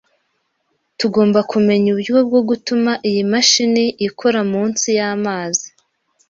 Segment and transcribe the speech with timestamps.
[0.99, 5.67] Tugomba kumenya uburyo bwo gutuma iyi mashini ikora munsi y'amazi.